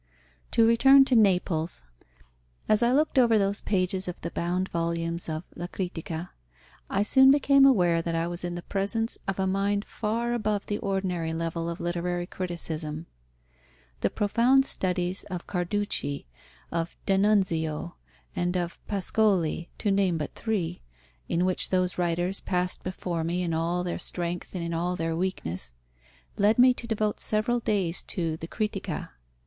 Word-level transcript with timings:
To 0.49 0.65
return 0.65 1.05
to 1.05 1.15
Naples. 1.15 1.83
As 2.67 2.81
I 2.81 2.91
looked 2.91 3.19
over 3.19 3.37
those 3.37 3.61
pages 3.61 4.07
of 4.07 4.19
the 4.21 4.31
bound 4.31 4.67
volumes 4.69 5.29
of 5.29 5.43
La 5.55 5.67
Critica. 5.67 6.31
I 6.89 7.03
soon 7.03 7.29
became 7.29 7.67
aware 7.67 8.01
that 8.01 8.15
I 8.15 8.25
was 8.25 8.43
in 8.43 8.55
the 8.55 8.63
presence 8.63 9.19
of 9.27 9.39
a 9.39 9.45
mind 9.45 9.85
far 9.85 10.33
above 10.33 10.65
the 10.65 10.79
ordinary 10.79 11.33
level 11.33 11.69
of 11.69 11.79
literary 11.79 12.25
criticism. 12.25 13.05
The 13.99 14.09
profound 14.09 14.65
studies 14.65 15.23
of 15.25 15.45
Carducci, 15.45 16.25
of 16.71 16.95
d'Annunzio, 17.05 17.93
and 18.35 18.57
of 18.57 18.83
Pascoli 18.87 19.69
(to 19.77 19.91
name 19.91 20.17
but 20.17 20.33
three), 20.33 20.81
in 21.29 21.45
which 21.45 21.69
those 21.69 21.99
writers 21.99 22.39
passed 22.41 22.81
before 22.81 23.23
me 23.23 23.43
in 23.43 23.53
all 23.53 23.83
their 23.83 23.99
strength 23.99 24.55
and 24.55 24.63
in 24.63 24.73
all 24.73 24.95
their 24.95 25.15
weakness, 25.15 25.73
led 26.37 26.57
me 26.57 26.73
to 26.73 26.87
devote 26.87 27.19
several 27.19 27.59
days 27.59 28.01
to 28.01 28.35
the 28.37 28.47
Critica. 28.47 29.11